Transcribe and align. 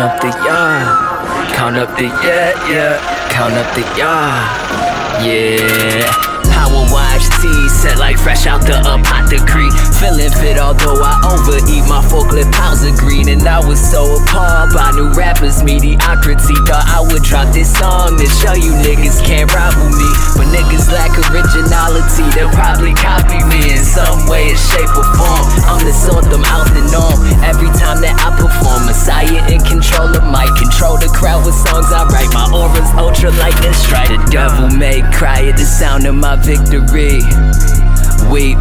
up 0.00 0.20
the 0.20 0.28
yeah, 0.46 1.52
count 1.54 1.76
up 1.76 1.96
the 1.98 2.04
yeah, 2.24 2.54
yeah, 2.70 3.28
count 3.30 3.54
up 3.54 3.68
the 3.74 3.82
yeah, 3.98 5.24
yeah. 5.24 6.32
Power 6.52 6.84
wash 6.92 7.28
tea, 7.40 7.68
set 7.68 7.98
like 7.98 8.18
fresh 8.18 8.46
out 8.46 8.62
the 8.62 8.78
apothecary. 8.78 9.70
Feeling 9.98 10.30
fit, 10.30 10.58
although 10.58 11.00
I 11.00 11.18
overeat. 11.32 11.84
My 11.88 12.00
forklift 12.04 12.52
pounds 12.52 12.84
of 12.84 12.94
green, 12.96 13.28
and 13.28 13.42
I 13.46 13.58
was 13.58 13.80
so 13.80 14.04
appalled 14.04 14.74
by 14.74 14.92
new 14.92 15.10
rappers' 15.12 15.62
mediocrity. 15.62 16.54
Thought 16.68 16.86
I 16.86 17.00
would 17.00 17.22
drop 17.22 17.52
this 17.52 17.72
song 17.72 18.18
to 18.18 18.26
show 18.26 18.54
you 18.54 18.72
niggas 18.84 19.24
can't 19.24 19.50
rival 19.52 19.90
me. 19.90 20.08
But 20.36 20.52
niggas 20.54 20.81
control 30.82 30.98
the 30.98 31.16
crowd 31.16 31.46
with 31.46 31.54
songs 31.54 31.86
I 31.92 32.04
write. 32.10 32.34
My 32.34 32.50
aura's 32.50 32.90
ultra 32.98 33.30
lightning 33.38 33.72
strike. 33.72 34.08
The 34.08 34.18
devil 34.30 34.68
may 34.68 35.00
cry 35.12 35.46
at 35.46 35.56
the 35.56 35.64
sound 35.64 36.06
of 36.06 36.14
my 36.14 36.34
victory. 36.34 37.22
Weep, 38.26 38.58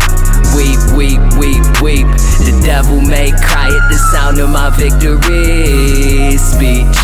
weep, 0.53 0.77
weep, 0.93 1.21
weep, 1.41 1.65
weep. 1.81 2.05
The 2.45 2.61
devil 2.63 3.01
may 3.01 3.31
cry 3.41 3.73
at 3.73 3.85
the 3.89 3.97
sound 4.13 4.37
of 4.37 4.49
my 4.49 4.69
victory. 4.69 6.37
Speech, 6.37 6.99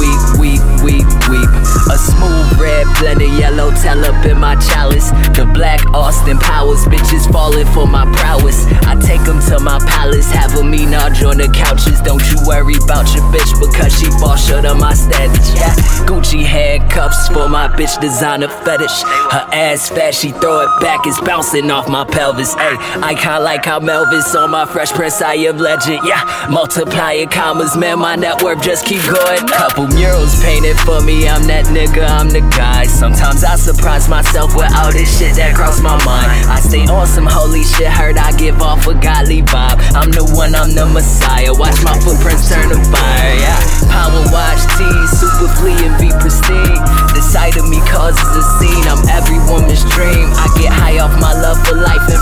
weep, 0.00 0.22
weep, 0.40 0.64
weep, 0.80 1.21
weep. 1.32 1.48
A 1.88 1.96
smooth 1.96 2.60
red 2.60 2.86
blend 3.00 3.22
of 3.24 3.32
yellow 3.40 3.72
tell 3.80 4.04
up 4.04 4.24
in 4.26 4.38
my 4.38 4.54
chalice. 4.56 5.10
The 5.32 5.48
black 5.54 5.80
Austin 5.94 6.38
Powers, 6.38 6.84
bitches 6.84 7.30
falling 7.32 7.66
for 7.72 7.86
my 7.86 8.04
prowess. 8.20 8.66
I 8.84 8.94
take 9.00 9.24
them 9.24 9.40
to 9.48 9.58
my 9.60 9.78
palace, 9.88 10.30
have 10.30 10.54
a 10.58 10.62
menage 10.62 11.22
on 11.24 11.38
the 11.38 11.48
couches. 11.48 12.00
Don't 12.02 12.22
you 12.30 12.38
worry 12.46 12.76
about 12.84 13.08
your 13.14 13.24
bitch 13.32 13.52
because 13.58 13.92
she 13.98 14.06
fall 14.20 14.36
short 14.36 14.64
of 14.64 14.78
my 14.78 14.94
standards. 14.94 15.54
Yeah, 15.54 15.74
Gucci 16.04 16.44
handcuffs 16.44 17.28
for 17.28 17.48
my 17.48 17.68
bitch 17.68 18.00
designer 18.00 18.48
fetish. 18.48 19.02
Her 19.32 19.48
ass 19.52 19.88
fat, 19.88 20.14
she 20.14 20.30
throw 20.32 20.60
it 20.60 20.80
back, 20.80 21.06
it's 21.06 21.20
bouncing 21.20 21.70
off 21.70 21.88
my 21.88 22.04
pelvis. 22.04 22.54
Ayy, 22.54 22.76
icon 23.02 23.42
like 23.42 23.64
how 23.64 23.80
Melvis 23.80 24.34
on 24.34 24.50
my 24.50 24.66
Fresh 24.66 24.92
Prince, 24.92 25.22
I 25.22 25.34
am 25.34 25.58
legend. 25.58 26.00
Yeah, 26.04 26.22
multiplying 26.50 27.28
commas, 27.28 27.76
man, 27.76 27.98
my 27.98 28.16
net 28.16 28.42
worth 28.42 28.62
just 28.62 28.86
keep 28.86 29.02
going. 29.02 29.46
Couple 29.48 29.86
murals 29.88 30.40
painted 30.42 30.78
for 30.80 31.00
me, 31.00 31.21
I'm 31.28 31.44
that 31.50 31.66
nigga, 31.68 32.06
I'm 32.08 32.30
the 32.30 32.40
guy. 32.54 32.86
Sometimes 32.86 33.44
I 33.44 33.56
surprise 33.56 34.08
myself 34.08 34.54
with 34.54 34.70
all 34.78 34.90
this 34.92 35.10
shit 35.10 35.36
that 35.36 35.54
cross 35.54 35.82
my 35.82 35.98
mind. 36.06 36.30
I 36.46 36.62
stay 36.62 36.86
on 36.86 37.06
some 37.06 37.26
holy 37.26 37.62
shit, 37.66 37.90
heard 37.90 38.16
I 38.16 38.30
give 38.38 38.62
off 38.62 38.86
a 38.86 38.94
godly 38.94 39.42
vibe. 39.42 39.82
I'm 39.92 40.14
the 40.14 40.24
one, 40.32 40.54
I'm 40.54 40.70
the 40.72 40.86
messiah. 40.86 41.52
Watch 41.52 41.82
my 41.84 41.98
footprints 42.00 42.48
turn 42.48 42.70
to 42.70 42.78
fire. 42.88 43.34
Yeah, 43.36 43.58
power 43.90 44.22
watch 44.30 44.62
T, 44.78 44.86
super 45.10 45.50
flea 45.58 45.76
and 45.90 45.96
be 45.98 46.14
pristine. 46.22 46.78
The 47.12 47.22
sight 47.22 47.58
of 47.58 47.66
me 47.66 47.82
causes 47.90 48.22
a 48.32 48.44
scene. 48.62 48.86
I'm 48.86 49.02
every 49.10 49.42
woman's 49.50 49.82
dream. 49.90 50.30
I 50.38 50.46
get 50.54 50.70
high 50.70 51.02
off 51.02 51.12
my 51.18 51.34
love 51.34 51.58
for 51.66 51.76
life 51.76 52.06
and 52.06 52.21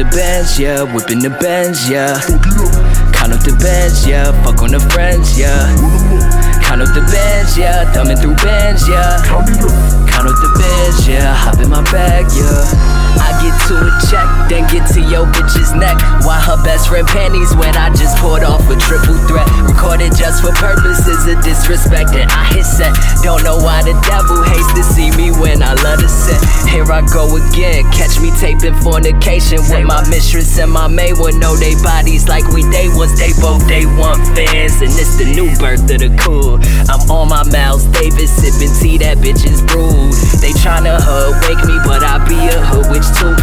the 0.00 0.16
bands, 0.16 0.58
yeah. 0.58 0.80
Whipping 0.82 1.20
the 1.20 1.28
bands, 1.28 1.84
yeah. 1.90 2.16
Count 3.12 3.36
up 3.36 3.44
the 3.44 3.52
bands, 3.60 4.06
yeah. 4.08 4.32
Fuck 4.40 4.62
on 4.62 4.72
the 4.72 4.80
friends, 4.96 5.36
yeah. 5.36 5.68
Count 6.64 6.80
up 6.80 6.88
the 6.96 7.04
bands, 7.04 7.58
yeah. 7.58 7.84
Thumbing 7.92 8.16
through 8.16 8.36
bands, 8.40 8.88
yeah. 8.88 9.20
Count 9.28 9.44
up 10.24 10.36
the 10.40 10.50
bands, 10.56 11.04
yeah. 11.04 11.36
Hop 11.36 11.60
in 11.60 11.68
my 11.68 11.84
bag, 11.92 12.24
yeah. 12.32 12.64
I 13.20 13.28
get 13.44 13.52
to 13.68 13.76
a 13.76 13.90
check, 14.08 14.28
then 14.48 14.64
get 14.72 14.79
bitch's 15.26 15.72
neck. 15.74 15.96
While 16.24 16.40
her 16.40 16.58
best 16.64 16.88
friend 16.88 17.06
panties 17.06 17.54
when 17.56 17.76
I 17.76 17.90
just 17.94 18.16
pulled 18.18 18.44
off 18.44 18.64
a 18.70 18.76
triple 18.76 19.18
threat. 19.26 19.48
Recorded 19.66 20.12
just 20.16 20.42
for 20.42 20.52
purposes 20.56 21.26
of 21.26 21.42
disrespect, 21.42 22.14
and 22.16 22.30
I 22.30 22.44
hit 22.52 22.64
set. 22.64 22.92
Don't 23.22 23.42
know 23.44 23.56
why 23.56 23.82
the 23.82 23.96
devil 24.06 24.40
hates 24.44 24.72
to 24.76 24.82
see 24.82 25.10
me 25.16 25.30
when 25.32 25.62
I 25.62 25.74
love 25.80 26.00
to 26.00 26.08
set. 26.08 26.40
Here 26.68 26.86
I 26.86 27.02
go 27.12 27.26
again, 27.36 27.84
catch 27.90 28.20
me 28.20 28.30
taping 28.38 28.76
fornication 28.80 29.58
with 29.68 29.84
my 29.84 30.02
mistress 30.08 30.58
and 30.58 30.70
my 30.70 30.86
maid 30.88 31.18
one. 31.18 31.38
Know 31.40 31.56
they 31.56 31.74
bodies 31.82 32.28
like 32.28 32.46
we 32.52 32.62
day 32.70 32.88
ones, 32.92 33.18
they 33.18 33.32
both 33.40 33.66
day 33.66 33.86
one 33.98 34.20
fans, 34.36 34.80
and 34.84 34.92
it's 34.92 35.16
the 35.16 35.24
new 35.24 35.48
birth 35.56 35.88
of 35.88 35.98
the 36.04 36.10
cool. 36.20 36.60
I'm 36.92 37.02
on 37.10 37.28
my 37.28 37.42
Miles 37.48 37.86
Davis, 37.96 38.30
sipping 38.30 38.74
tea, 38.76 38.98
that 38.98 39.18
bitch 39.18 39.48
is 39.48 39.62
brewed. 39.64 40.12
They 40.44 40.52
tryna 40.60 41.00
hood 41.00 41.40
wake 41.48 41.64
me, 41.64 41.80
but 41.88 42.04
I 42.04 42.20
be 42.28 42.36
a 42.36 42.60
hood 42.60 42.92
witch 42.92 43.08
too. 43.16 43.39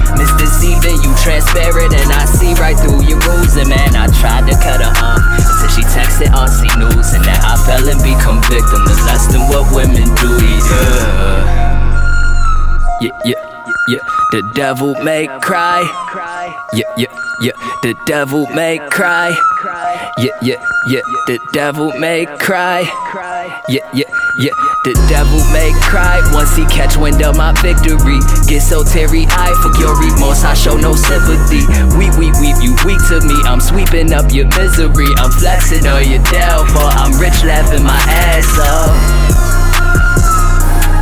Transparent, 1.27 1.91
and 1.91 2.11
I 2.15 2.23
see 2.23 2.55
right 2.55 2.79
through 2.79 3.03
your 3.03 3.19
rules. 3.27 3.59
And 3.59 3.67
man, 3.67 3.99
I 3.99 4.07
tried 4.15 4.47
to 4.47 4.55
cut 4.63 4.79
her 4.79 4.95
off 5.03 5.19
until 5.19 5.67
she 5.75 5.83
texted 5.91 6.31
on 6.31 6.47
C 6.47 6.71
News, 6.79 7.11
and 7.11 7.25
now 7.27 7.35
I 7.43 7.59
fell 7.67 7.83
and 7.83 7.99
become 7.99 8.39
victim 8.47 8.87
of 8.87 8.97
less 9.03 9.27
than 9.27 9.43
what 9.51 9.67
women 9.75 10.07
do. 10.15 10.31
Yeah, 13.03 13.11
yeah, 13.25 13.35
yeah, 13.35 13.35
yeah. 13.89 13.99
The 14.31 14.41
devil 14.55 14.95
may 15.03 15.27
cry. 15.41 15.83
Yeah, 16.73 16.87
yeah, 16.97 17.11
yeah. 17.41 17.51
The 17.83 17.93
devil 18.05 18.47
may 18.55 18.79
cry. 18.89 19.35
Yeah, 20.17 20.31
yeah, 20.41 20.63
yeah. 20.87 21.01
The 21.27 21.39
devil 21.53 21.91
may 21.99 22.25
cry. 22.39 22.87
Yeah, 23.67 23.87
yeah, 23.93 24.06
yeah, 24.37 24.53
the 24.85 24.93
devil 25.09 25.41
may 25.49 25.73
cry 25.81 26.21
once 26.29 26.53
he 26.53 26.61
catch 26.69 26.93
wind 26.93 27.17
of 27.25 27.33
my 27.33 27.57
victory. 27.57 28.21
Get 28.45 28.61
so 28.61 28.85
teary 28.85 29.25
eyed 29.33 29.57
for 29.65 29.73
your 29.81 29.97
remorse, 29.97 30.45
I 30.45 30.53
show 30.53 30.77
no 30.77 30.93
sympathy. 30.93 31.65
Weep, 31.97 32.13
weep, 32.21 32.37
weep, 32.37 32.53
you 32.61 32.77
weak 32.85 33.01
to 33.09 33.17
me. 33.25 33.33
I'm 33.49 33.57
sweeping 33.57 34.13
up 34.13 34.29
your 34.29 34.45
misery. 34.53 35.09
I'm 35.17 35.33
flexing 35.41 35.89
on 35.89 36.05
your 36.05 36.21
downfall. 36.29 36.85
I'm 37.01 37.17
rich, 37.17 37.41
laughing 37.49 37.81
my 37.81 37.97
ass 38.13 38.45
off. 38.61 38.93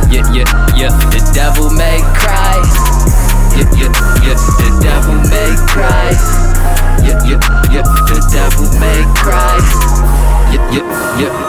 Yeah, 0.08 0.24
yeah, 0.32 0.48
yeah, 0.72 0.96
the 1.12 1.20
devil 1.36 1.68
may 1.76 2.00
cry. 2.16 2.56
Yeah, 3.52 3.68
yeah, 3.76 3.92
yeah, 4.24 4.38
the 4.64 4.68
devil 4.80 5.20
may 5.28 5.52
cry. 5.68 6.08
Yeah, 7.04 7.20
yeah, 7.28 7.40
yeah, 7.68 7.84
the 7.84 8.16
devil 8.32 8.64
may 8.80 9.04
cry. 9.12 9.60
Yeah, 10.56 10.72
yeah, 10.72 11.20
yeah. 11.20 11.45